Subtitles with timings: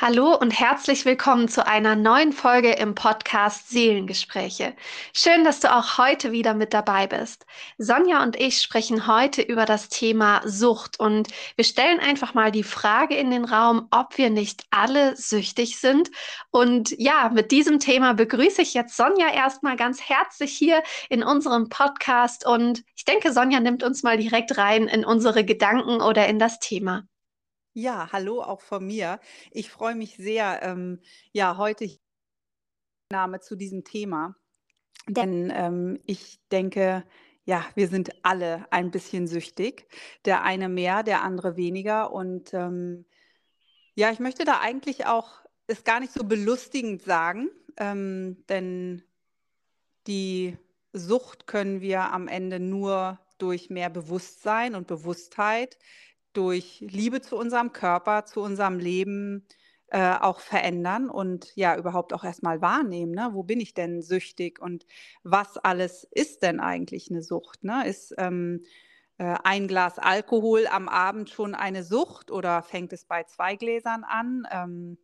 [0.00, 4.76] Hallo und herzlich willkommen zu einer neuen Folge im Podcast Seelengespräche.
[5.12, 7.46] Schön, dass du auch heute wieder mit dabei bist.
[7.78, 12.62] Sonja und ich sprechen heute über das Thema Sucht und wir stellen einfach mal die
[12.62, 16.12] Frage in den Raum, ob wir nicht alle süchtig sind.
[16.52, 21.70] Und ja, mit diesem Thema begrüße ich jetzt Sonja erstmal ganz herzlich hier in unserem
[21.70, 26.38] Podcast und ich denke, Sonja nimmt uns mal direkt rein in unsere Gedanken oder in
[26.38, 27.02] das Thema.
[27.74, 29.20] Ja, hallo auch von mir.
[29.50, 31.00] Ich freue mich sehr, ähm,
[31.32, 31.88] ja, heute
[33.10, 34.36] Name zu diesem Thema,
[35.06, 37.04] denn ähm, ich denke,
[37.44, 39.88] ja, wir sind alle ein bisschen süchtig.
[40.24, 42.12] Der eine mehr, der andere weniger.
[42.12, 43.06] Und ähm,
[43.94, 49.02] ja, ich möchte da eigentlich auch es gar nicht so belustigend sagen, ähm, denn
[50.06, 50.58] die
[50.92, 55.78] Sucht können wir am Ende nur durch mehr Bewusstsein und Bewusstheit
[56.38, 59.44] durch Liebe zu unserem Körper, zu unserem Leben
[59.88, 63.30] äh, auch verändern und ja überhaupt auch erstmal wahrnehmen, ne?
[63.32, 64.86] wo bin ich denn süchtig und
[65.24, 67.64] was alles ist denn eigentlich eine Sucht?
[67.64, 67.88] Ne?
[67.88, 68.62] Ist ähm,
[69.16, 74.04] äh, ein Glas Alkohol am Abend schon eine Sucht oder fängt es bei zwei Gläsern
[74.04, 74.46] an?
[74.52, 74.98] Ähm,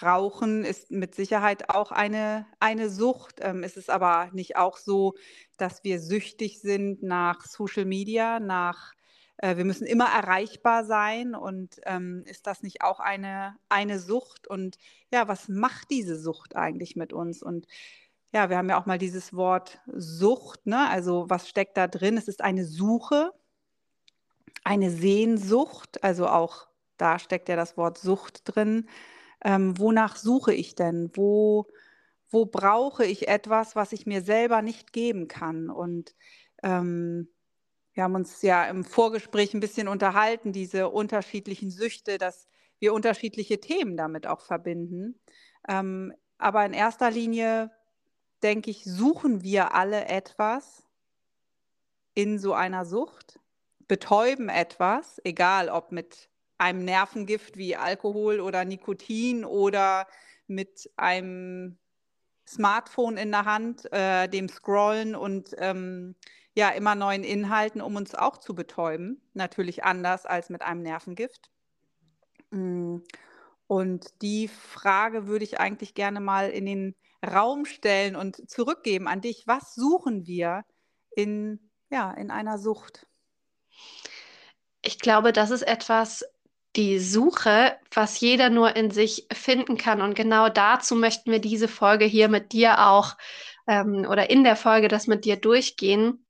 [0.00, 3.40] Rauchen ist mit Sicherheit auch eine, eine Sucht.
[3.42, 5.14] Ähm, ist es aber nicht auch so,
[5.58, 8.94] dass wir süchtig sind nach Social Media, nach
[9.38, 14.46] äh, wir müssen immer erreichbar sein und ähm, ist das nicht auch eine, eine Sucht?
[14.46, 14.78] Und
[15.12, 17.42] ja, was macht diese Sucht eigentlich mit uns?
[17.42, 17.66] Und
[18.32, 20.88] ja, wir haben ja auch mal dieses Wort Sucht, ne?
[20.90, 22.18] Also was steckt da drin?
[22.18, 23.32] Es ist eine Suche,
[24.64, 28.88] eine Sehnsucht, also auch da steckt ja das Wort Sucht drin.
[29.44, 31.10] Ähm, wonach suche ich denn?
[31.14, 31.68] Wo,
[32.28, 35.70] wo brauche ich etwas, was ich mir selber nicht geben kann?
[35.70, 36.16] Und
[36.62, 37.28] ähm,
[37.98, 42.46] wir haben uns ja im Vorgespräch ein bisschen unterhalten, diese unterschiedlichen Süchte, dass
[42.78, 45.18] wir unterschiedliche Themen damit auch verbinden.
[45.68, 47.72] Ähm, aber in erster Linie,
[48.44, 50.84] denke ich, suchen wir alle etwas
[52.14, 53.40] in so einer Sucht,
[53.88, 60.06] betäuben etwas, egal ob mit einem Nervengift wie Alkohol oder Nikotin oder
[60.46, 61.78] mit einem
[62.46, 66.14] Smartphone in der Hand, äh, dem Scrollen und ähm,
[66.58, 69.22] ja immer neuen Inhalten, um uns auch zu betäuben.
[69.32, 71.50] Natürlich anders als mit einem Nervengift.
[72.50, 72.98] Mm.
[73.66, 79.20] Und die Frage würde ich eigentlich gerne mal in den Raum stellen und zurückgeben an
[79.20, 79.46] dich.
[79.46, 80.64] Was suchen wir
[81.14, 83.06] in, ja, in einer Sucht?
[84.82, 86.24] Ich glaube, das ist etwas,
[86.76, 90.00] die Suche, was jeder nur in sich finden kann.
[90.00, 93.16] Und genau dazu möchten wir diese Folge hier mit dir auch
[93.66, 96.24] ähm, oder in der Folge das mit dir durchgehen.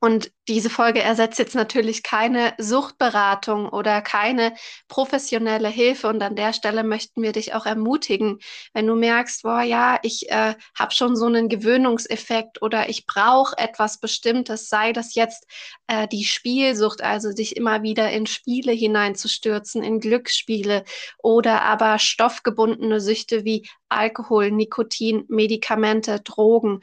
[0.00, 4.54] Und diese Folge ersetzt jetzt natürlich keine Suchtberatung oder keine
[4.88, 6.08] professionelle Hilfe.
[6.08, 8.38] Und an der Stelle möchten wir dich auch ermutigen,
[8.72, 13.56] wenn du merkst, boah, ja, ich äh, habe schon so einen Gewöhnungseffekt oder ich brauche
[13.58, 15.46] etwas Bestimmtes, sei das jetzt
[15.86, 20.84] äh, die Spielsucht, also dich immer wieder in Spiele hineinzustürzen, in Glücksspiele
[21.18, 26.80] oder aber stoffgebundene Süchte wie Alkohol, Nikotin, Medikamente, Drogen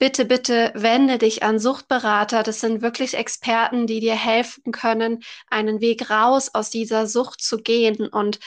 [0.00, 2.42] bitte, bitte wende dich an Suchtberater.
[2.42, 7.58] Das sind wirklich Experten, die dir helfen können, einen Weg raus aus dieser Sucht zu
[7.58, 8.08] gehen.
[8.08, 8.40] Und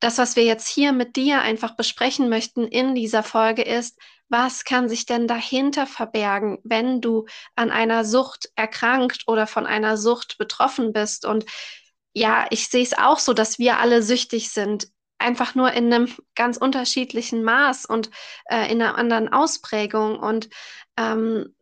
[0.00, 3.98] das, was wir jetzt hier mit dir einfach besprechen möchten in dieser Folge ist,
[4.30, 7.26] was kann sich denn dahinter verbergen, wenn du
[7.56, 11.26] an einer Sucht erkrankt oder von einer Sucht betroffen bist?
[11.26, 11.44] Und
[12.14, 14.88] ja, ich sehe es auch so, dass wir alle süchtig sind
[15.20, 18.10] einfach nur in einem ganz unterschiedlichen Maß und
[18.46, 20.18] äh, in einer anderen Ausprägung.
[20.18, 20.48] Und
[20.96, 21.54] ähm,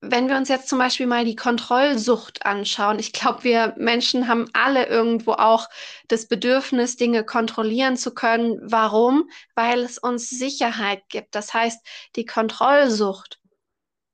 [0.00, 4.50] wenn wir uns jetzt zum Beispiel mal die Kontrollsucht anschauen, ich glaube, wir Menschen haben
[4.52, 5.68] alle irgendwo auch
[6.08, 8.58] das Bedürfnis, Dinge kontrollieren zu können.
[8.62, 9.30] Warum?
[9.54, 11.36] Weil es uns Sicherheit gibt.
[11.36, 11.86] Das heißt,
[12.16, 13.38] die Kontrollsucht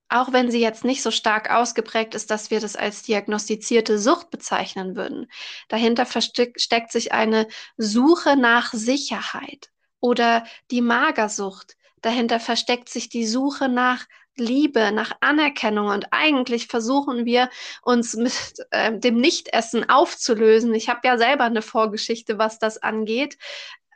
[0.09, 4.31] auch wenn sie jetzt nicht so stark ausgeprägt ist, dass wir das als diagnostizierte Sucht
[4.31, 5.31] bezeichnen würden.
[5.69, 7.47] Dahinter versteckt sich eine
[7.77, 9.71] Suche nach Sicherheit
[10.01, 11.77] oder die Magersucht.
[12.01, 14.07] Dahinter versteckt sich die Suche nach
[14.37, 17.51] Liebe, nach Anerkennung und eigentlich versuchen wir
[17.83, 20.75] uns mit äh, dem Nichtessen aufzulösen.
[20.75, 23.37] Ich habe ja selber eine Vorgeschichte, was das angeht.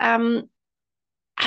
[0.00, 0.50] Ähm,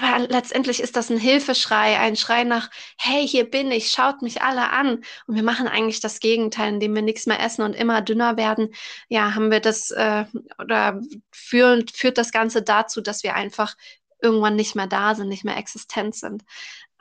[0.02, 4.42] aber letztendlich ist das ein Hilfeschrei, ein Schrei nach, hey, hier bin ich, schaut mich
[4.42, 5.04] alle an.
[5.26, 8.74] Und wir machen eigentlich das Gegenteil, indem wir nichts mehr essen und immer dünner werden.
[9.10, 10.26] Ja, haben wir das äh,
[10.60, 11.02] oder
[11.32, 13.76] führen, führt das Ganze dazu, dass wir einfach
[14.22, 16.44] irgendwann nicht mehr da sind, nicht mehr existent sind.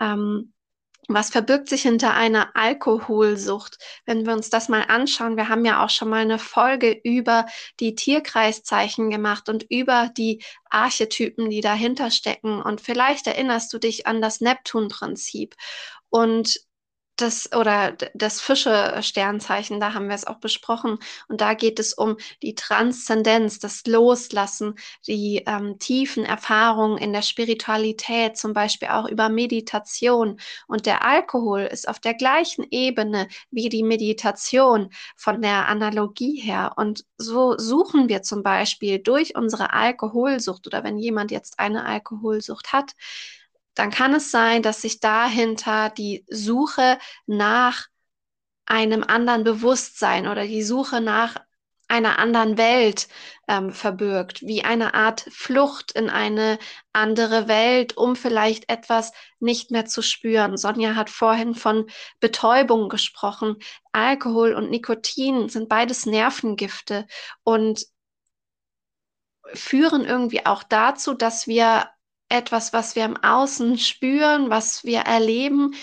[0.00, 0.53] Ähm,
[1.08, 3.78] was verbirgt sich hinter einer Alkoholsucht?
[4.06, 7.46] Wenn wir uns das mal anschauen, wir haben ja auch schon mal eine Folge über
[7.80, 12.62] die Tierkreiszeichen gemacht und über die Archetypen, die dahinter stecken.
[12.62, 15.54] Und vielleicht erinnerst du dich an das Neptun-Prinzip.
[16.08, 16.60] Und
[17.16, 20.98] das oder das Fische-Sternzeichen, da haben wir es auch besprochen.
[21.28, 24.74] Und da geht es um die Transzendenz, das Loslassen,
[25.06, 30.40] die ähm, tiefen Erfahrungen in der Spiritualität, zum Beispiel auch über Meditation.
[30.66, 36.72] Und der Alkohol ist auf der gleichen Ebene wie die Meditation von der Analogie her.
[36.76, 42.72] Und so suchen wir zum Beispiel durch unsere Alkoholsucht oder wenn jemand jetzt eine Alkoholsucht
[42.72, 42.92] hat,
[43.74, 47.86] dann kann es sein, dass sich dahinter die Suche nach
[48.66, 51.36] einem anderen Bewusstsein oder die Suche nach
[51.88, 53.08] einer anderen Welt
[53.46, 56.58] ähm, verbirgt, wie eine Art Flucht in eine
[56.92, 60.56] andere Welt, um vielleicht etwas nicht mehr zu spüren.
[60.56, 61.86] Sonja hat vorhin von
[62.20, 63.56] Betäubung gesprochen.
[63.92, 67.06] Alkohol und Nikotin sind beides Nervengifte
[67.42, 67.86] und
[69.52, 71.90] führen irgendwie auch dazu, dass wir
[72.34, 75.74] etwas, was wir im Außen spüren, was wir erleben,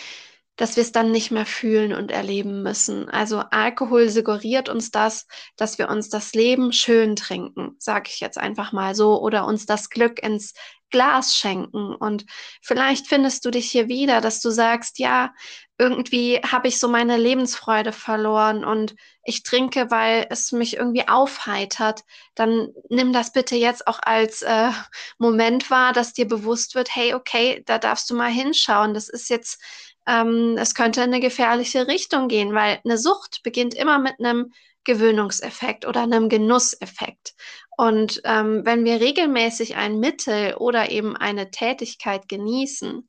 [0.57, 3.09] dass wir es dann nicht mehr fühlen und erleben müssen.
[3.09, 5.25] Also Alkohol suggeriert uns das,
[5.55, 9.65] dass wir uns das Leben schön trinken, sage ich jetzt einfach mal so, oder uns
[9.65, 10.53] das Glück ins
[10.91, 11.95] Glas schenken.
[11.95, 12.25] Und
[12.61, 15.33] vielleicht findest du dich hier wieder, dass du sagst, ja,
[15.81, 22.01] irgendwie habe ich so meine Lebensfreude verloren und ich trinke, weil es mich irgendwie aufheitert.
[22.35, 24.69] Dann nimm das bitte jetzt auch als äh,
[25.17, 28.93] Moment wahr, dass dir bewusst wird, hey, okay, da darfst du mal hinschauen.
[28.93, 29.59] Das ist jetzt
[30.07, 34.51] ähm, es könnte in eine gefährliche Richtung gehen, weil eine Sucht beginnt immer mit einem
[34.83, 37.33] Gewöhnungseffekt oder einem Genusseffekt.
[37.77, 43.07] Und ähm, wenn wir regelmäßig ein Mittel oder eben eine Tätigkeit genießen,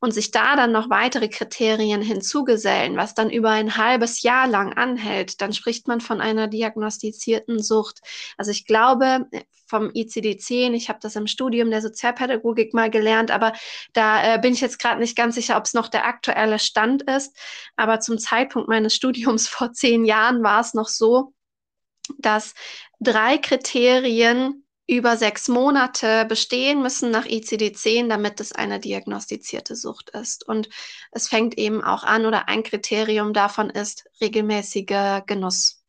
[0.00, 4.74] und sich da dann noch weitere Kriterien hinzugesellen, was dann über ein halbes Jahr lang
[4.74, 8.00] anhält, dann spricht man von einer diagnostizierten Sucht.
[8.36, 9.26] Also ich glaube,
[9.66, 13.52] vom ICD-10, ich habe das im Studium der Sozialpädagogik mal gelernt, aber
[13.94, 17.02] da äh, bin ich jetzt gerade nicht ganz sicher, ob es noch der aktuelle Stand
[17.02, 17.36] ist.
[17.76, 21.32] Aber zum Zeitpunkt meines Studiums vor zehn Jahren war es noch so,
[22.18, 22.54] dass
[23.00, 30.46] drei Kriterien über sechs Monate bestehen müssen nach ICD-10, damit es eine diagnostizierte Sucht ist.
[30.46, 30.68] Und
[31.10, 35.82] es fängt eben auch an oder ein Kriterium davon ist regelmäßiger Genuss.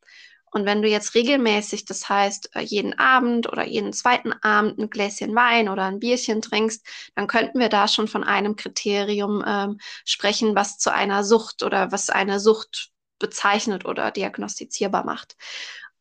[0.49, 4.89] Und wenn du jetzt regelmäßig, das heißt äh, jeden Abend oder jeden zweiten Abend ein
[4.89, 6.85] Gläschen Wein oder ein Bierchen trinkst,
[7.15, 11.91] dann könnten wir da schon von einem Kriterium ähm, sprechen, was zu einer Sucht oder
[11.91, 15.35] was eine Sucht bezeichnet oder diagnostizierbar macht.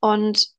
[0.01, 0.56] Und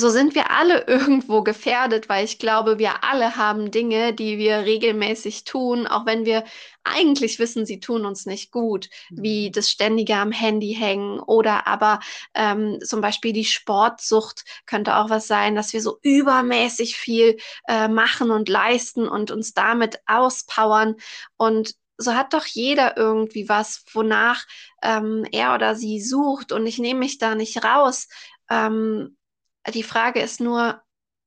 [0.00, 4.64] so sind wir alle irgendwo gefährdet, weil ich glaube, wir alle haben Dinge, die wir
[4.64, 6.44] regelmäßig tun, auch wenn wir
[6.82, 9.52] eigentlich wissen, sie tun uns nicht gut, wie mhm.
[9.52, 12.00] das ständige am Handy hängen oder aber
[12.34, 17.36] ähm, zum Beispiel die Sportsucht könnte auch was sein, dass wir so übermäßig viel
[17.68, 20.96] äh, machen und leisten und uns damit auspowern
[21.36, 24.46] und so hat doch jeder irgendwie was, wonach
[24.82, 28.08] ähm, er oder sie sucht und ich nehme mich da nicht raus.
[28.48, 29.18] Ähm,
[29.68, 30.82] die Frage ist nur,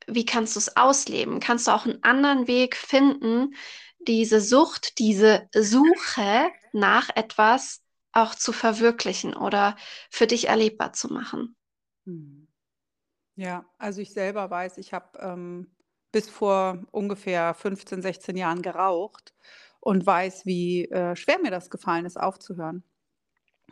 [0.07, 1.39] wie kannst du es ausleben?
[1.39, 3.55] Kannst du auch einen anderen Weg finden,
[3.99, 7.81] diese Sucht, diese Suche nach etwas
[8.11, 9.75] auch zu verwirklichen oder
[10.09, 11.55] für dich erlebbar zu machen?
[12.05, 12.47] Hm.
[13.35, 15.71] Ja, also ich selber weiß, ich habe ähm,
[16.11, 19.33] bis vor ungefähr 15, 16 Jahren geraucht
[19.79, 22.83] und weiß, wie äh, schwer mir das gefallen ist, aufzuhören.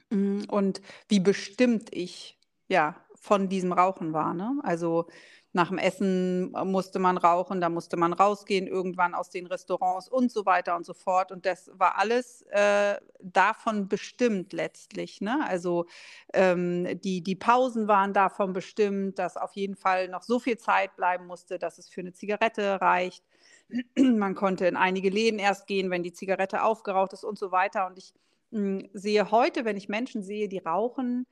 [0.09, 4.33] Hm, und wie bestimmt ich ja von diesem Rauchen war.
[4.33, 4.59] Ne?
[4.63, 5.05] Also
[5.53, 10.31] nach dem Essen musste man rauchen, da musste man rausgehen, irgendwann aus den Restaurants und
[10.31, 11.31] so weiter und so fort.
[11.31, 15.21] Und das war alles äh, davon bestimmt letztlich.
[15.21, 15.45] Ne?
[15.47, 15.85] Also
[16.33, 20.95] ähm, die, die Pausen waren davon bestimmt, dass auf jeden Fall noch so viel Zeit
[20.95, 23.23] bleiben musste, dass es für eine Zigarette reicht.
[23.97, 27.85] Man konnte in einige Läden erst gehen, wenn die Zigarette aufgeraucht ist und so weiter.
[27.85, 28.13] Und ich
[28.49, 31.27] mh, hm, sehe heute, wenn ich Menschen sehe, die rauchen,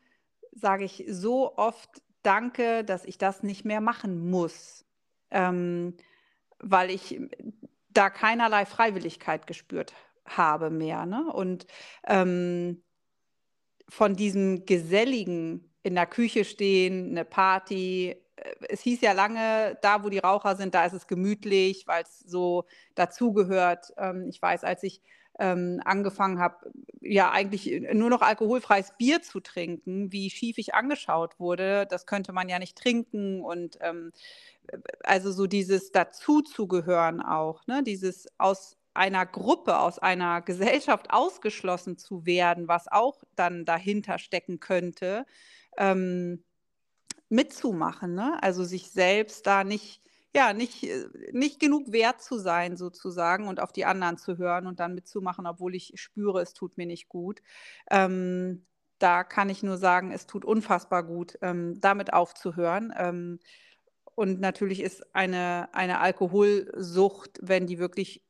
[0.51, 4.85] sage ich so oft Danke, dass ich das nicht mehr machen muss,
[5.31, 5.95] ähm,
[6.59, 7.19] weil ich
[7.89, 9.93] da keinerlei Freiwilligkeit gespürt
[10.25, 11.05] habe mehr.
[11.05, 11.31] Ne?
[11.31, 11.65] Und
[12.05, 12.83] ähm,
[13.87, 20.03] von diesem geselligen in der Küche stehen, eine Party, äh, es hieß ja lange, da
[20.03, 22.65] wo die Raucher sind, da ist es gemütlich, weil es so
[22.95, 23.93] dazugehört.
[23.97, 25.01] Ähm, ich weiß, als ich
[25.39, 31.39] ähm, angefangen habe, ja eigentlich nur noch alkoholfreies Bier zu trinken, wie schief ich angeschaut
[31.39, 31.87] wurde.
[31.89, 34.11] Das könnte man ja nicht trinken und ähm,
[35.03, 37.83] also so dieses dazuzugehören auch, ne?
[37.83, 44.59] dieses aus einer Gruppe, aus einer Gesellschaft ausgeschlossen zu werden, was auch dann dahinter stecken
[44.59, 45.25] könnte,
[45.77, 46.43] ähm,
[47.29, 48.15] mitzumachen.
[48.15, 48.37] Ne?
[48.41, 50.01] Also sich selbst da nicht,
[50.35, 54.67] ja, nicht, äh, nicht genug wert zu sein, sozusagen, und auf die anderen zu hören
[54.67, 57.41] und dann mitzumachen, obwohl ich spüre, es tut mir nicht gut.
[57.89, 58.65] Ähm,
[58.99, 62.93] da kann ich nur sagen, es tut unfassbar gut, ähm, damit aufzuhören.
[62.97, 63.39] Ähm,
[64.15, 68.21] und natürlich ist eine, eine Alkoholsucht, wenn die wirklich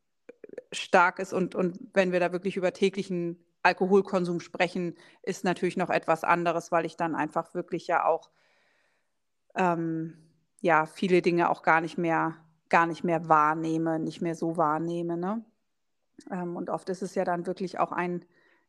[0.72, 5.89] stark ist und, und wenn wir da wirklich über täglichen Alkoholkonsum sprechen, ist natürlich noch
[5.89, 8.29] etwas anderes, weil ich dann einfach wirklich ja auch
[9.56, 10.28] ähm,
[10.61, 12.35] ja viele Dinge auch gar nicht mehr
[12.69, 15.17] gar nicht mehr wahrnehme, nicht mehr so wahrnehme.
[15.17, 15.43] Ne?
[16.29, 18.25] Ähm, und oft ist es ja dann wirklich auch ein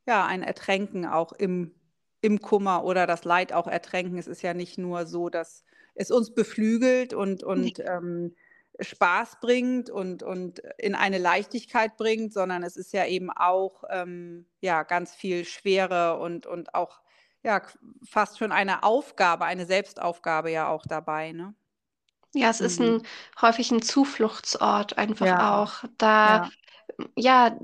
[0.06, 1.74] ja ein Ertränken auch im
[2.22, 4.18] im Kummer oder das Leid auch ertränken.
[4.18, 8.34] Es ist ja nicht nur so, dass es uns beflügelt und, und ähm,
[8.78, 14.46] Spaß bringt und, und in eine Leichtigkeit bringt, sondern es ist ja eben auch ähm,
[14.60, 17.00] ja, ganz viel Schwere und, und auch
[17.42, 17.62] ja,
[18.04, 21.32] fast schon eine Aufgabe, eine Selbstaufgabe ja auch dabei.
[21.32, 21.54] Ne?
[22.34, 22.66] Ja, es mhm.
[22.66, 23.02] ist ein,
[23.40, 25.62] häufig ein Zufluchtsort einfach ja.
[25.62, 25.84] auch.
[25.98, 26.50] Da,
[27.16, 27.50] ja.
[27.50, 27.58] ja,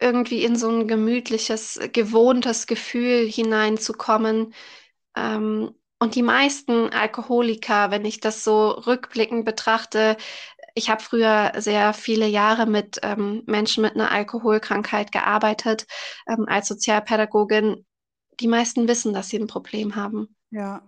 [0.00, 4.52] irgendwie in so ein gemütliches, gewohntes Gefühl hineinzukommen.
[5.16, 10.16] Ähm, und die meisten Alkoholiker, wenn ich das so rückblickend betrachte,
[10.74, 15.86] ich habe früher sehr viele Jahre mit ähm, Menschen mit einer Alkoholkrankheit gearbeitet
[16.26, 17.84] ähm, als Sozialpädagogin.
[18.40, 20.34] Die meisten wissen, dass sie ein Problem haben.
[20.50, 20.82] Ja.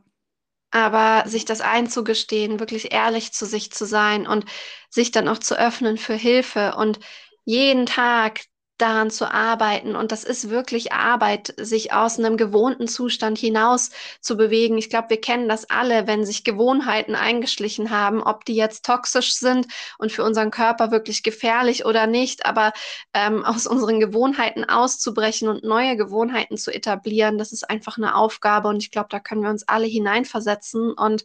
[0.75, 4.45] Aber sich das einzugestehen, wirklich ehrlich zu sich zu sein und
[4.91, 6.99] sich dann auch zu öffnen für Hilfe und
[7.45, 8.41] jeden Tag
[8.79, 9.95] daran zu arbeiten.
[9.95, 13.91] Und das ist wirklich Arbeit, sich aus einem gewohnten Zustand hinaus
[14.21, 14.79] zu bewegen.
[14.79, 19.35] Ich glaube, wir kennen das alle, wenn sich Gewohnheiten eingeschlichen haben, ob die jetzt toxisch
[19.35, 19.67] sind
[19.99, 22.47] und für unseren Körper wirklich gefährlich oder nicht.
[22.47, 22.73] Aber
[23.13, 28.69] ähm, aus unseren Gewohnheiten auszubrechen und neue Gewohnheiten zu etablieren, das ist einfach eine Aufgabe.
[28.69, 30.93] Und ich glaube, da können wir uns alle hineinversetzen.
[30.93, 31.25] Und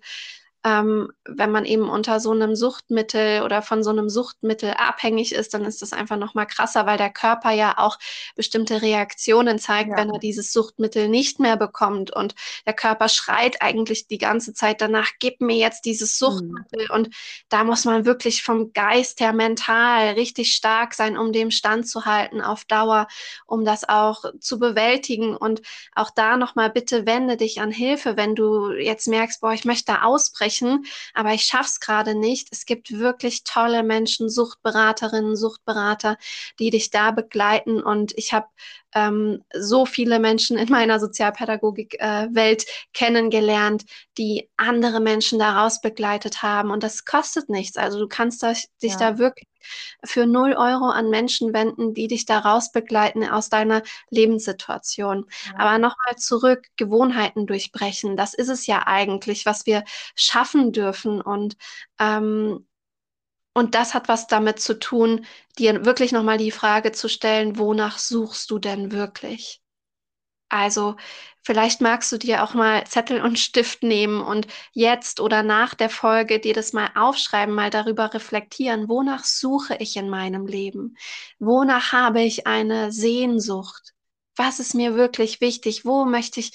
[0.66, 5.54] ähm, wenn man eben unter so einem Suchtmittel oder von so einem Suchtmittel abhängig ist,
[5.54, 7.98] dann ist das einfach noch mal krasser, weil der Körper ja auch
[8.36, 9.98] bestimmte Reaktionen zeigt, ja.
[9.98, 12.36] wenn er dieses Suchtmittel nicht mehr bekommt und
[12.66, 16.26] der Körper schreit eigentlich die ganze Zeit danach, gib mir jetzt dieses mhm.
[16.26, 16.96] Suchtmittel mhm.
[16.96, 17.16] und
[17.48, 22.66] da muss man wirklich vom Geist her mental richtig stark sein, um dem standzuhalten auf
[22.66, 23.08] Dauer,
[23.46, 25.62] um das auch zu bewältigen und
[25.96, 29.64] auch da noch mal bitte wende dich an Hilfe, wenn du jetzt merkst, boah, ich
[29.64, 32.50] möchte da ausbrechen sprechen, aber ich schaffe es gerade nicht.
[32.52, 36.18] Es gibt wirklich tolle Menschen, Suchtberaterinnen, Suchtberater,
[36.60, 37.82] die dich da begleiten.
[37.82, 38.48] Und ich habe
[38.96, 43.86] ähm, so viele Menschen in meiner Sozialpädagogik-Welt äh, kennengelernt,
[44.18, 46.72] die andere Menschen daraus begleitet haben.
[46.72, 47.78] Und das kostet nichts.
[47.78, 48.98] Also du kannst dich ja.
[48.98, 49.48] da wirklich
[50.04, 55.26] für 0 Euro an Menschen wenden, die dich daraus begleiten aus deiner Lebenssituation.
[55.46, 55.60] Ja.
[55.60, 58.16] Aber nochmal zurück, Gewohnheiten durchbrechen.
[58.18, 59.84] Das ist es ja eigentlich, was wir
[60.16, 61.22] schaffen dürfen.
[61.22, 61.58] Und
[62.00, 62.66] ähm,
[63.54, 65.26] und das hat was damit zu tun,
[65.58, 69.62] dir wirklich nochmal die Frage zu stellen, wonach suchst du denn wirklich?
[70.50, 70.96] Also
[71.44, 75.90] vielleicht magst du dir auch mal Zettel und Stift nehmen und jetzt oder nach der
[75.90, 80.98] Folge dir das mal aufschreiben, mal darüber reflektieren, wonach suche ich in meinem Leben?
[81.40, 83.94] Wonach habe ich eine Sehnsucht?
[84.36, 85.86] Was ist mir wirklich wichtig?
[85.86, 86.52] Wo möchte ich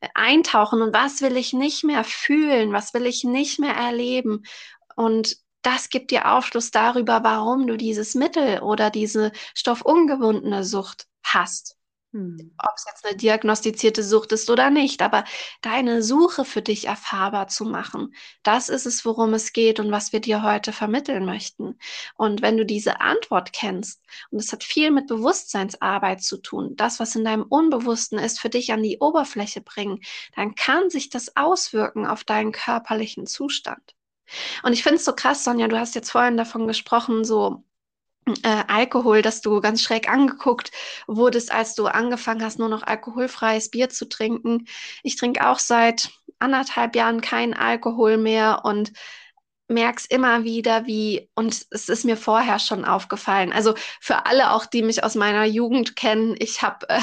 [0.00, 2.72] äh, eintauchen und was will ich nicht mehr fühlen?
[2.72, 4.42] Was will ich nicht mehr erleben?
[4.96, 11.75] Und das gibt dir Aufschluss darüber, warum du dieses Mittel oder diese stoffungebundene Sucht hast.
[12.16, 12.50] Hm.
[12.56, 15.24] Ob es jetzt eine diagnostizierte Sucht ist oder nicht, aber
[15.60, 20.14] deine Suche für dich erfahrbar zu machen, das ist es, worum es geht und was
[20.14, 21.78] wir dir heute vermitteln möchten.
[22.14, 27.00] Und wenn du diese Antwort kennst, und es hat viel mit Bewusstseinsarbeit zu tun, das,
[27.00, 30.00] was in deinem Unbewussten ist, für dich an die Oberfläche bringen,
[30.34, 33.94] dann kann sich das auswirken auf deinen körperlichen Zustand.
[34.62, 37.62] Und ich finde es so krass, Sonja, du hast jetzt vorhin davon gesprochen, so
[38.42, 40.72] äh, Alkohol, dass du ganz schräg angeguckt
[41.06, 44.66] wurdest, als du angefangen hast, nur noch alkoholfreies Bier zu trinken.
[45.02, 48.92] Ich trinke auch seit anderthalb Jahren keinen Alkohol mehr und
[49.68, 53.52] merke es immer wieder, wie, und es ist mir vorher schon aufgefallen.
[53.52, 57.00] Also für alle auch, die mich aus meiner Jugend kennen, ich habe, äh,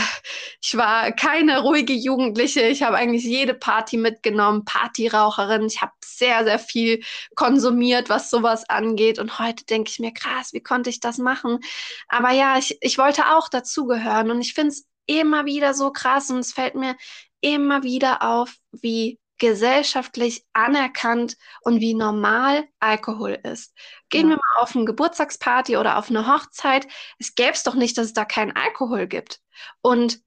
[0.62, 2.62] ich war keine ruhige Jugendliche.
[2.62, 5.66] Ich habe eigentlich jede Party mitgenommen, Partyraucherin.
[5.66, 7.04] Ich habe sehr, sehr viel
[7.36, 9.20] konsumiert, was sowas angeht.
[9.20, 11.60] Und heute denke ich mir, krass, wie konnte ich das machen?
[12.08, 14.32] Aber ja, ich, ich wollte auch dazugehören.
[14.32, 16.96] Und ich finde es immer wieder so krass und es fällt mir
[17.42, 23.74] immer wieder auf, wie gesellschaftlich anerkannt und wie normal Alkohol ist.
[24.08, 24.36] Gehen ja.
[24.36, 26.88] wir mal auf eine Geburtstagsparty oder auf eine Hochzeit.
[27.20, 29.42] Es gäbe es doch nicht, dass es da keinen Alkohol gibt.
[29.82, 30.22] Und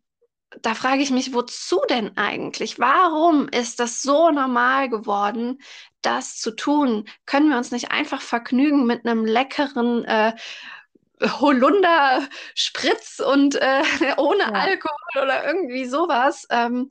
[0.60, 2.78] da frage ich mich, wozu denn eigentlich?
[2.78, 5.62] Warum ist das so normal geworden,
[6.02, 7.08] das zu tun?
[7.24, 10.34] Können wir uns nicht einfach vergnügen mit einem leckeren äh,
[11.22, 13.82] Holunder-Spritz und äh,
[14.18, 14.52] ohne ja.
[14.52, 16.46] Alkohol oder irgendwie sowas?
[16.50, 16.90] Ähm,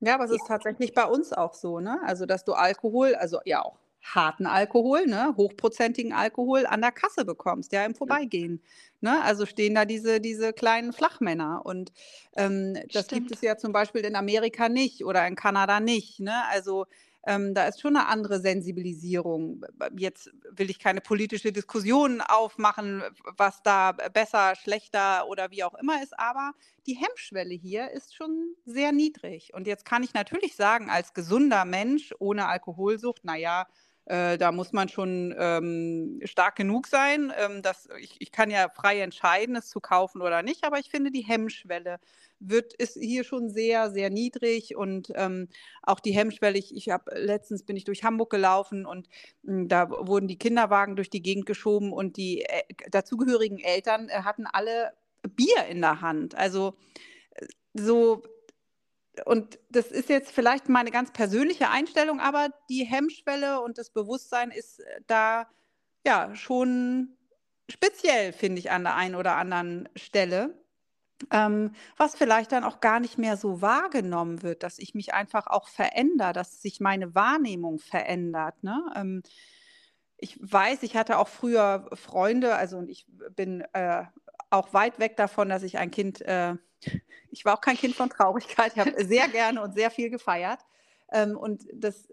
[0.00, 2.00] ja, aber es ist tatsächlich bei uns auch so, ne?
[2.04, 7.24] Also, dass du Alkohol, also ja auch harten Alkohol, ne, hochprozentigen Alkohol an der Kasse
[7.24, 8.62] bekommst, ja, im Vorbeigehen.
[9.00, 9.22] Ne?
[9.22, 11.62] Also stehen da diese, diese kleinen Flachmänner.
[11.64, 11.92] Und
[12.36, 13.28] ähm, das Stimmt.
[13.28, 16.20] gibt es ja zum Beispiel in Amerika nicht oder in Kanada nicht.
[16.20, 16.34] Ne?
[16.50, 16.86] Also
[17.26, 19.64] ähm, da ist schon eine andere Sensibilisierung.
[19.96, 23.02] Jetzt will ich keine politische Diskussion aufmachen,
[23.36, 26.52] was da besser, schlechter oder wie auch immer ist, aber
[26.86, 29.52] die Hemmschwelle hier ist schon sehr niedrig.
[29.54, 33.66] Und jetzt kann ich natürlich sagen, als gesunder Mensch ohne Alkoholsucht, naja,
[34.06, 37.32] äh, da muss man schon ähm, stark genug sein.
[37.38, 40.90] Ähm, dass, ich, ich kann ja frei entscheiden, es zu kaufen oder nicht, aber ich
[40.90, 41.98] finde, die Hemmschwelle
[42.40, 45.48] wird, ist hier schon sehr, sehr niedrig und ähm,
[45.82, 49.08] auch die Hemmschwelle, ich, ich habe letztens bin ich durch Hamburg gelaufen und
[49.42, 54.08] mh, hm, da wurden die Kinderwagen durch die Gegend geschoben und die äh, dazugehörigen Eltern
[54.08, 54.92] äh, hatten alle
[55.22, 56.34] Bier in der Hand.
[56.34, 56.74] Also
[57.30, 58.22] äh, so
[59.24, 64.50] und das ist jetzt vielleicht meine ganz persönliche Einstellung, aber die Hemmschwelle und das Bewusstsein
[64.50, 65.48] ist äh, da
[66.06, 67.16] ja schon
[67.70, 70.58] speziell, finde ich, an der einen oder anderen Stelle.
[71.30, 75.46] Ähm, was vielleicht dann auch gar nicht mehr so wahrgenommen wird, dass ich mich einfach
[75.46, 78.62] auch verändere, dass sich meine Wahrnehmung verändert.
[78.62, 78.84] Ne?
[78.96, 79.22] Ähm,
[80.16, 83.06] ich weiß, ich hatte auch früher Freunde, also und ich
[83.36, 84.04] bin äh,
[84.50, 86.56] auch weit weg davon, dass ich ein Kind, äh,
[87.30, 90.60] ich war auch kein Kind von Traurigkeit, ich habe sehr gerne und sehr viel gefeiert.
[91.12, 92.08] Ähm, und das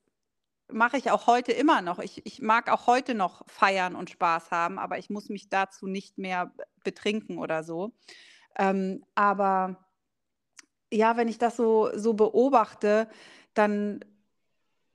[0.71, 1.99] mache ich auch heute immer noch.
[1.99, 5.87] Ich, ich mag auch heute noch feiern und Spaß haben, aber ich muss mich dazu
[5.87, 7.91] nicht mehr betrinken oder so.
[8.57, 9.85] Ähm, aber
[10.91, 13.09] ja, wenn ich das so, so beobachte,
[13.53, 14.03] dann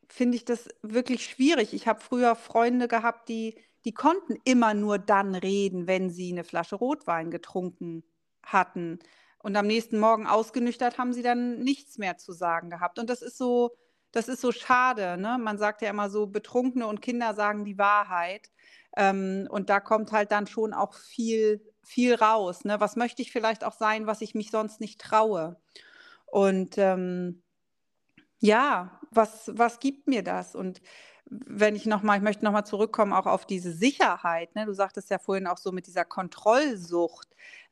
[0.09, 1.74] finde ich das wirklich schwierig.
[1.74, 6.44] Ich habe früher Freunde gehabt, die, die konnten immer nur dann reden, wenn sie eine
[6.44, 8.05] Flasche Rotwein getrunken
[8.42, 8.98] hatten.
[9.46, 12.98] Und am nächsten Morgen ausgenüchtert haben sie dann nichts mehr zu sagen gehabt.
[12.98, 13.76] Und das ist so,
[14.11, 15.16] das ist so schade.
[15.16, 15.38] Ne?
[15.38, 18.50] Man sagt ja immer so, Betrunkene und Kinder sagen die Wahrheit.
[18.96, 22.64] Ähm, und da kommt halt dann schon auch viel viel raus.
[22.64, 22.80] Ne?
[22.80, 25.61] Was möchte ich vielleicht auch sein, was ich mich sonst nicht traue?
[26.26, 27.44] Und ähm,
[28.40, 30.56] ja, was, was gibt mir das?
[30.56, 30.82] Und
[31.26, 34.56] wenn ich nochmal, ich möchte nochmal zurückkommen, auch auf diese Sicherheit.
[34.56, 34.66] Ne?
[34.66, 37.28] Du sagtest ja vorhin auch so mit dieser Kontrollsucht.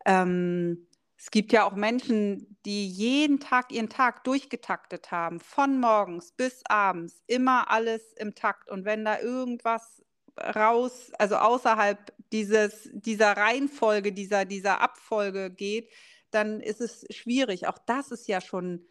[0.06, 0.86] Ähm,
[1.24, 6.60] es gibt ja auch Menschen, die jeden Tag ihren Tag durchgetaktet haben, von morgens bis
[6.66, 8.68] abends, immer alles im Takt.
[8.68, 10.04] Und wenn da irgendwas
[10.38, 15.90] raus, also außerhalb dieses, dieser Reihenfolge, dieser, dieser Abfolge geht,
[16.30, 17.68] dann ist es schwierig.
[17.68, 18.86] Auch das ist ja schon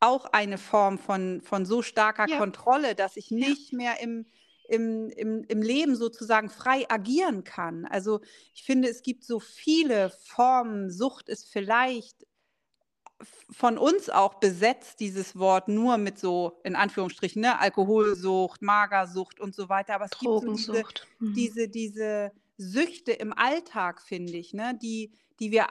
[0.00, 2.38] auch eine Form von, von so starker ja.
[2.38, 3.76] Kontrolle, dass ich nicht ja.
[3.76, 4.26] mehr im,
[4.72, 7.84] im, im, im Leben sozusagen frei agieren kann.
[7.84, 8.20] Also
[8.54, 10.90] ich finde, es gibt so viele Formen.
[10.90, 12.26] Sucht ist vielleicht
[13.50, 19.54] von uns auch besetzt, dieses Wort nur mit so, in Anführungsstrichen, ne, Alkoholsucht, Magersucht und
[19.54, 19.94] so weiter.
[19.94, 20.84] Aber es gibt so diese,
[21.18, 21.34] mhm.
[21.34, 25.66] diese, diese Süchte im Alltag, finde ich, ne, die, die wir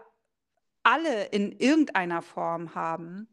[0.83, 3.27] alle in irgendeiner Form haben.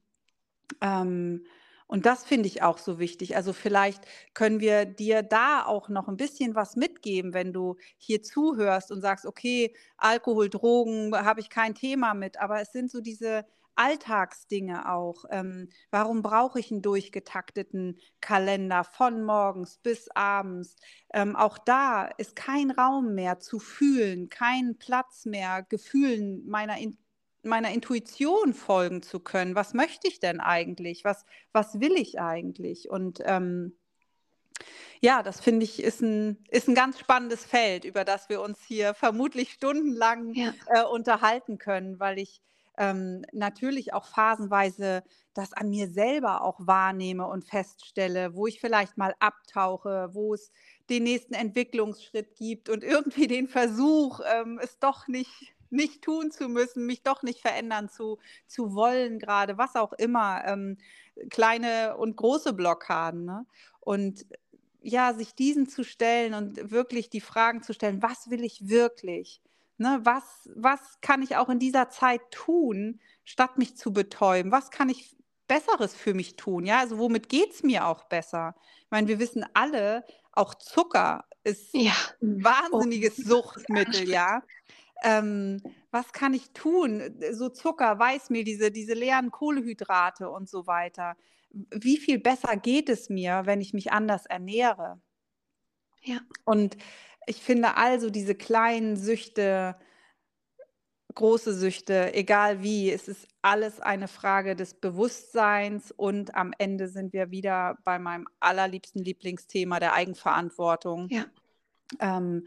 [0.81, 1.45] Ähm,
[1.89, 3.35] und das finde ich auch so wichtig.
[3.37, 8.23] Also vielleicht können wir dir da auch noch ein bisschen was mitgeben, wenn du hier
[8.23, 13.01] zuhörst und sagst, okay, Alkohol, Drogen habe ich kein Thema mit, aber es sind so
[13.01, 15.25] diese Alltagsdinge auch.
[15.31, 20.77] Ähm, warum brauche ich einen durchgetakteten Kalender von morgens bis abends?
[21.15, 26.99] Ähm, auch da ist kein Raum mehr zu fühlen, kein Platz mehr, Gefühlen meiner in
[27.43, 29.55] meiner Intuition folgen zu können.
[29.55, 31.05] Was möchte ich denn eigentlich?
[31.05, 32.91] Was, was will ich eigentlich?
[32.91, 33.77] Und ähm,
[35.01, 38.59] ja, das finde ich ist ein, ist ein ganz spannendes Feld, über das wir uns
[38.67, 40.53] hier vermutlich stundenlang ja.
[40.67, 42.41] äh, unterhalten können, weil ich
[42.77, 45.03] ähm, natürlich auch phasenweise
[45.35, 50.53] das an mir selber auch wahrnehme und feststelle, wo ich vielleicht mal abtauche, wo es
[50.89, 56.49] den nächsten Entwicklungsschritt gibt und irgendwie den Versuch, ähm, es doch nicht nicht tun zu
[56.49, 60.79] müssen, mich doch nicht verändern zu, zu wollen, gerade was auch immer, ähm,
[61.31, 63.25] kleine und große Blockaden.
[63.25, 63.47] Ne?
[63.81, 64.27] Und
[64.81, 69.43] ja, sich diesen zu stellen und wirklich die Fragen zu stellen, was will ich wirklich?
[69.81, 70.25] Ne, was,
[70.57, 74.51] was kann ich auch in dieser Zeit tun, statt mich zu betäuben?
[74.51, 76.67] Was kann ich Besseres für mich tun?
[76.67, 78.57] Ja, also womit geht es mir auch besser?
[78.81, 81.93] Ich meine, wir wissen alle, auch Zucker ist ja.
[82.21, 83.29] ein wahnsinniges oh.
[83.29, 84.43] Suchtmittel, ja.
[85.05, 87.03] Ähm, was kann ich tun?
[87.33, 91.17] So Zucker, Weißmehl, diese, diese leeren Kohlehydrate und so weiter.
[91.51, 95.01] Wie viel besser geht es mir, wenn ich mich anders ernähre?
[96.03, 96.21] Ja.
[96.45, 96.77] Und
[97.27, 99.77] ich finde also diese kleinen Süchte,
[101.15, 107.13] große Süchte, egal wie, es ist alles eine Frage des Bewusstseins und am Ende sind
[107.13, 111.09] wir wieder bei meinem allerliebsten Lieblingsthema der Eigenverantwortung.
[111.11, 111.27] Ja.
[112.01, 112.47] Ähm,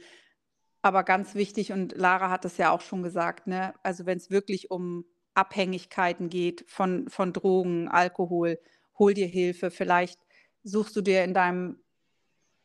[0.82, 3.74] aber ganz wichtig, und Lara hat es ja auch schon gesagt, ne?
[3.84, 8.60] also wenn es wirklich um Abhängigkeiten geht von, von Drogen, Alkohol,
[8.98, 9.72] hol dir Hilfe.
[9.72, 10.20] Vielleicht
[10.64, 11.80] suchst du dir in deinem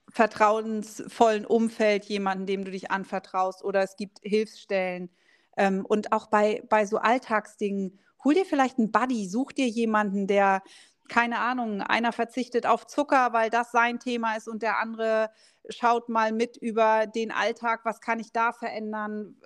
[0.09, 5.11] vertrauensvollen Umfeld jemanden, dem du dich anvertraust, oder es gibt Hilfsstellen.
[5.57, 10.27] Ähm, und auch bei, bei so Alltagsdingen, hol dir vielleicht einen Buddy, such dir jemanden,
[10.27, 10.63] der
[11.09, 15.31] keine Ahnung, einer verzichtet auf Zucker, weil das sein Thema ist und der andere
[15.69, 19.37] schaut mal mit über den Alltag, was kann ich da verändern,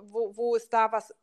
[0.00, 1.14] wo, wo ist da was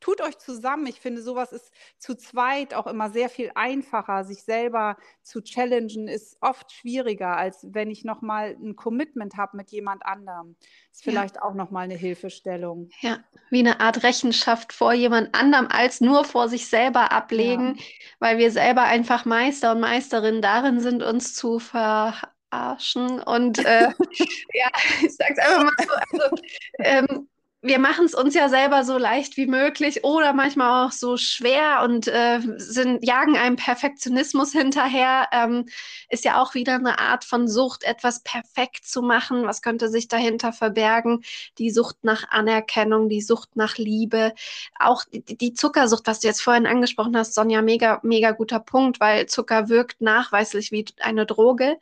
[0.00, 0.86] tut euch zusammen.
[0.86, 4.24] Ich finde, sowas ist zu zweit auch immer sehr viel einfacher.
[4.24, 9.70] Sich selber zu challengen ist oft schwieriger, als wenn ich nochmal ein Commitment habe mit
[9.70, 10.56] jemand anderem.
[10.92, 11.42] Ist vielleicht ja.
[11.42, 12.90] auch nochmal eine Hilfestellung.
[13.00, 13.18] Ja,
[13.50, 17.84] wie eine Art Rechenschaft vor jemand anderem als nur vor sich selber ablegen, ja.
[18.18, 23.20] weil wir selber einfach Meister und Meisterinnen darin sind, uns zu verarschen.
[23.20, 23.90] Und äh,
[24.54, 24.70] ja,
[25.02, 26.18] ich sage es einfach mal so.
[26.18, 26.42] Also,
[26.78, 27.28] ähm,
[27.62, 31.82] wir machen es uns ja selber so leicht wie möglich oder manchmal auch so schwer
[31.84, 35.28] und äh, sind, jagen einem Perfektionismus hinterher.
[35.30, 35.66] Ähm,
[36.08, 39.44] ist ja auch wieder eine Art von Sucht, etwas perfekt zu machen.
[39.44, 41.22] Was könnte sich dahinter verbergen?
[41.58, 44.32] Die Sucht nach Anerkennung, die Sucht nach Liebe,
[44.78, 49.00] auch die, die Zuckersucht, was du jetzt vorhin angesprochen hast, Sonja, mega, mega guter Punkt,
[49.00, 51.78] weil Zucker wirkt nachweislich wie eine Droge.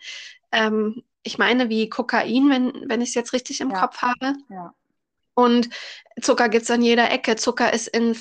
[0.51, 3.81] Ähm, ich meine, wie Kokain, wenn, wenn ich es jetzt richtig im ja.
[3.81, 4.35] Kopf habe.
[4.49, 4.75] Ja.
[5.39, 5.69] Und
[6.21, 7.37] Zucker gibt es an jeder Ecke.
[7.37, 8.17] Zucker ist in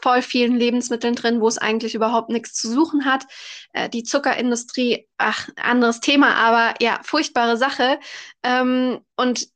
[0.00, 3.26] voll vielen Lebensmitteln drin, wo es eigentlich überhaupt nichts zu suchen hat.
[3.74, 8.00] Äh, die Zuckerindustrie, ach, anderes Thema, aber ja, furchtbare Sache.
[8.42, 9.46] Ähm, und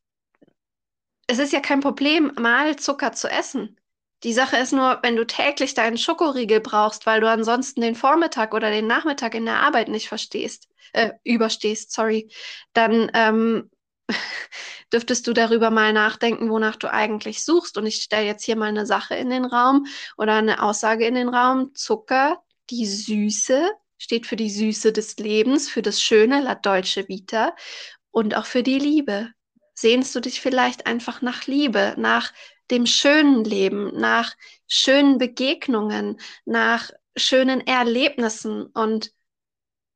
[1.29, 3.81] es ist ja kein Problem, mal Zucker zu essen.
[4.23, 8.53] Die Sache ist nur, wenn du täglich deinen Schokoriegel brauchst, weil du ansonsten den Vormittag
[8.53, 12.31] oder den Nachmittag in der Arbeit nicht verstehst, äh, überstehst, sorry,
[12.75, 13.71] dann ähm,
[14.93, 17.77] dürftest du darüber mal nachdenken, wonach du eigentlich suchst.
[17.79, 21.15] Und ich stelle jetzt hier mal eine Sache in den Raum oder eine Aussage in
[21.15, 21.75] den Raum.
[21.75, 27.55] Zucker, die Süße, steht für die Süße des Lebens, für das Schöne, la Dolce Vita
[28.11, 29.31] und auch für die Liebe.
[29.75, 32.33] Sehnst du dich vielleicht einfach nach Liebe, nach
[32.71, 34.35] dem schönen Leben, nach
[34.67, 39.13] schönen Begegnungen, nach schönen Erlebnissen und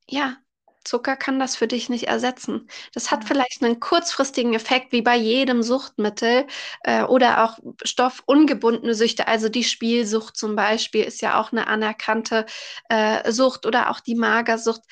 [0.08, 0.36] ja,
[0.84, 2.68] Zucker kann das für dich nicht ersetzen.
[2.94, 6.46] Das hat vielleicht einen kurzfristigen Effekt, wie bei jedem Suchtmittel
[6.82, 9.28] äh, oder auch stoffungebundene Süchte.
[9.28, 12.46] Also die Spielsucht zum Beispiel ist ja auch eine anerkannte
[12.88, 14.82] äh, Sucht oder auch die Magersucht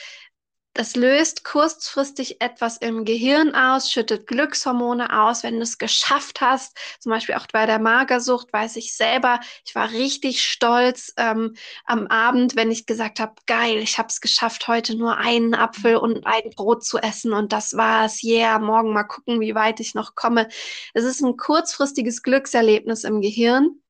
[0.73, 6.77] das löst kurzfristig etwas im Gehirn aus, schüttet Glückshormone aus, wenn du es geschafft hast.
[7.01, 11.57] Zum Beispiel auch bei der Magersucht weiß ich selber, ich war richtig stolz ähm,
[11.87, 15.97] am Abend, wenn ich gesagt habe, geil, ich habe es geschafft, heute nur einen Apfel
[15.97, 18.23] und ein Brot zu essen und das war's.
[18.23, 20.49] Yeah, morgen mal gucken, wie weit ich noch komme.
[20.95, 23.81] Es ist ein kurzfristiges Glückserlebnis im Gehirn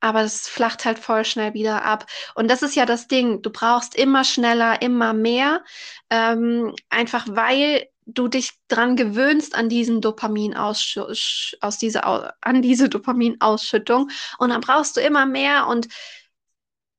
[0.00, 2.06] aber es flacht halt voll schnell wieder ab.
[2.34, 3.42] Und das ist ja das Ding.
[3.42, 5.62] Du brauchst immer schneller, immer mehr,
[6.10, 10.98] ähm, einfach weil du dich dran gewöhnst an diesen Dopaminaussch
[11.60, 15.88] aus dieser an diese Dopaminausschüttung und dann brauchst du immer mehr und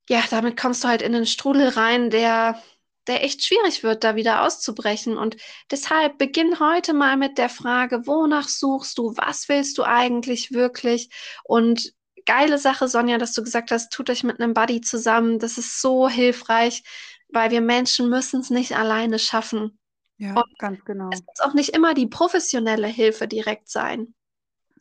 [0.10, 2.62] ja, damit kommst du halt in den Strudel rein, der
[3.08, 5.18] der echt schwierig wird, da wieder auszubrechen.
[5.18, 5.38] Und
[5.72, 11.10] deshalb beginn heute mal mit der Frage, wonach suchst du, was willst du eigentlich wirklich?
[11.44, 11.94] Und
[12.26, 15.40] geile Sache, Sonja, dass du gesagt hast, tut euch mit einem Buddy zusammen.
[15.40, 16.84] Das ist so hilfreich,
[17.30, 19.80] weil wir Menschen müssen es nicht alleine schaffen.
[20.18, 21.10] Ja, Und ganz genau.
[21.12, 24.14] Es muss auch nicht immer die professionelle Hilfe direkt sein.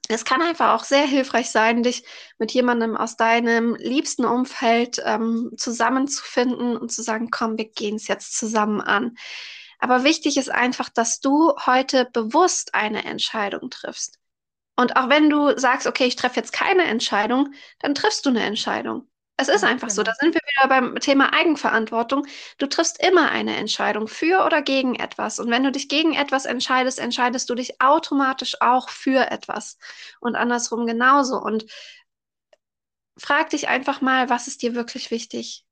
[0.09, 2.05] Es kann einfach auch sehr hilfreich sein, dich
[2.39, 8.09] mit jemandem aus deinem liebsten Umfeld ähm, zusammenzufinden und zu sagen, komm, wir gehen es
[8.09, 9.17] jetzt zusammen an.
[9.79, 14.20] Aber wichtig ist einfach, dass du heute bewusst eine Entscheidung triffst.
[14.81, 18.43] Und auch wenn du sagst, okay, ich treffe jetzt keine Entscheidung, dann triffst du eine
[18.43, 19.07] Entscheidung.
[19.37, 19.97] Es ist ja, einfach genau.
[19.97, 20.03] so.
[20.05, 22.27] Da sind wir wieder beim Thema Eigenverantwortung.
[22.57, 25.39] Du triffst immer eine Entscheidung für oder gegen etwas.
[25.39, 29.77] Und wenn du dich gegen etwas entscheidest, entscheidest du dich automatisch auch für etwas.
[30.19, 31.37] Und andersrum genauso.
[31.37, 31.67] Und
[33.19, 35.67] frag dich einfach mal, was ist dir wirklich wichtig?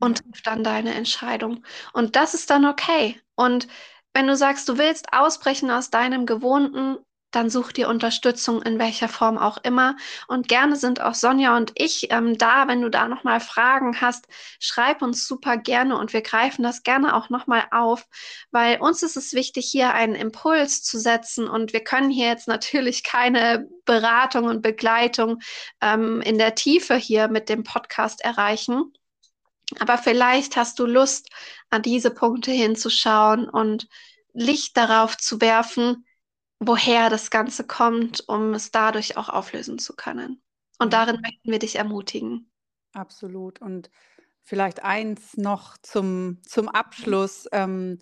[0.00, 1.64] Und triff dann deine Entscheidung.
[1.92, 3.20] Und das ist dann okay.
[3.36, 3.68] Und
[4.14, 6.98] wenn du sagst, du willst ausbrechen aus deinem Gewohnten,
[7.32, 9.96] dann such dir Unterstützung in welcher Form auch immer.
[10.28, 14.26] Und gerne sind auch Sonja und ich ähm, da, wenn du da nochmal Fragen hast,
[14.60, 18.06] schreib uns super gerne und wir greifen das gerne auch nochmal auf,
[18.50, 22.48] weil uns ist es wichtig, hier einen Impuls zu setzen und wir können hier jetzt
[22.48, 25.40] natürlich keine Beratung und Begleitung
[25.80, 28.92] ähm, in der Tiefe hier mit dem Podcast erreichen.
[29.80, 31.30] Aber vielleicht hast du Lust,
[31.70, 33.88] an diese Punkte hinzuschauen und
[34.34, 36.04] Licht darauf zu werfen,
[36.66, 40.42] woher das Ganze kommt, um es dadurch auch auflösen zu können.
[40.78, 42.50] Und darin möchten wir dich ermutigen.
[42.92, 43.60] Absolut.
[43.60, 43.90] Und
[44.42, 47.46] vielleicht eins noch zum, zum Abschluss.
[47.52, 47.98] Ähm,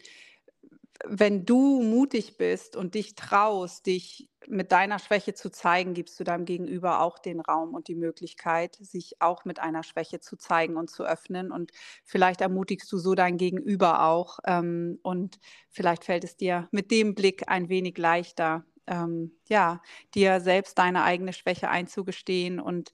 [1.07, 6.25] wenn du mutig bist und dich traust, dich mit deiner Schwäche zu zeigen, gibst du
[6.25, 10.77] deinem Gegenüber auch den Raum und die Möglichkeit, sich auch mit einer Schwäche zu zeigen
[10.77, 11.53] und zu öffnen.
[11.53, 11.73] Und
[12.05, 14.39] vielleicht ermutigst du so dein Gegenüber auch.
[14.47, 19.83] Ähm, und vielleicht fällt es dir mit dem Blick ein wenig leichter, ähm, ja,
[20.15, 22.93] dir selbst deine eigene Schwäche einzugestehen und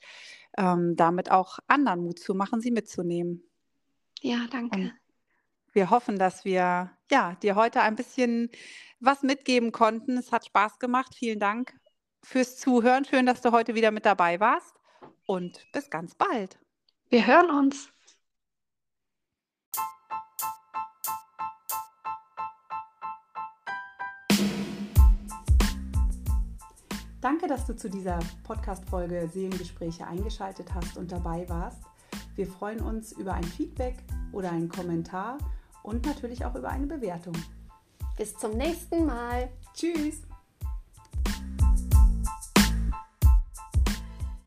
[0.58, 3.42] ähm, damit auch anderen Mut zu machen, sie mitzunehmen.
[4.20, 4.76] Ja, danke.
[4.76, 4.92] Und
[5.76, 8.50] wir hoffen, dass wir ja, dir heute ein bisschen
[8.98, 10.16] was mitgeben konnten.
[10.16, 11.14] Es hat Spaß gemacht.
[11.14, 11.78] Vielen Dank
[12.24, 13.04] fürs Zuhören.
[13.04, 14.74] Schön, dass du heute wieder mit dabei warst.
[15.26, 16.58] Und bis ganz bald.
[17.10, 17.92] Wir hören uns.
[27.20, 31.82] Danke, dass du zu dieser Podcast-Folge Seelengespräche eingeschaltet hast und dabei warst.
[32.34, 33.96] Wir freuen uns über ein Feedback
[34.32, 35.38] oder einen Kommentar
[35.86, 37.34] und natürlich auch über eine Bewertung.
[38.16, 39.48] Bis zum nächsten Mal.
[39.74, 40.25] Tschüss.